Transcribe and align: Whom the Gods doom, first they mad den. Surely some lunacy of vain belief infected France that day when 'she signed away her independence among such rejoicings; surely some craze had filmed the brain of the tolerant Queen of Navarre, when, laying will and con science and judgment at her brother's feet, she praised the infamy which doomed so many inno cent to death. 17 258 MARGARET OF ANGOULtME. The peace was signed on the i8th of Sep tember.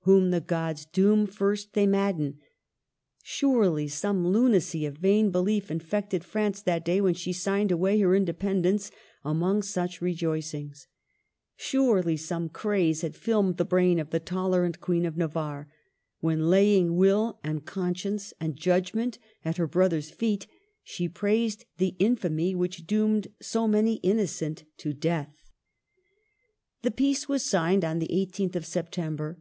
Whom 0.00 0.32
the 0.32 0.40
Gods 0.40 0.86
doom, 0.86 1.28
first 1.28 1.74
they 1.74 1.86
mad 1.86 2.18
den. 2.18 2.40
Surely 3.22 3.86
some 3.86 4.26
lunacy 4.26 4.84
of 4.84 4.98
vain 4.98 5.30
belief 5.30 5.70
infected 5.70 6.24
France 6.24 6.60
that 6.62 6.84
day 6.84 7.00
when 7.00 7.14
'she 7.14 7.32
signed 7.32 7.70
away 7.70 8.00
her 8.00 8.16
independence 8.16 8.90
among 9.22 9.62
such 9.62 10.00
rejoicings; 10.02 10.88
surely 11.54 12.16
some 12.16 12.48
craze 12.48 13.02
had 13.02 13.14
filmed 13.14 13.56
the 13.56 13.64
brain 13.64 14.00
of 14.00 14.10
the 14.10 14.18
tolerant 14.18 14.80
Queen 14.80 15.06
of 15.06 15.16
Navarre, 15.16 15.68
when, 16.18 16.50
laying 16.50 16.96
will 16.96 17.38
and 17.44 17.64
con 17.64 17.94
science 17.94 18.34
and 18.40 18.56
judgment 18.56 19.20
at 19.44 19.58
her 19.58 19.68
brother's 19.68 20.10
feet, 20.10 20.48
she 20.82 21.08
praised 21.08 21.66
the 21.76 21.94
infamy 22.00 22.52
which 22.52 22.84
doomed 22.84 23.28
so 23.40 23.68
many 23.68 24.00
inno 24.00 24.26
cent 24.28 24.64
to 24.78 24.92
death. 24.92 25.52
17 26.82 26.82
258 26.82 26.82
MARGARET 26.82 26.82
OF 26.82 26.82
ANGOULtME. 26.82 26.82
The 26.82 26.96
peace 26.96 27.28
was 27.28 27.42
signed 27.44 27.84
on 27.84 27.98
the 28.00 28.08
i8th 28.08 28.56
of 28.56 28.66
Sep 28.66 28.90
tember. 28.90 29.36